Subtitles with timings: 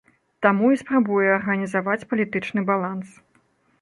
[0.45, 3.07] Таму і спрабуе арганізаваць палітычны баланс.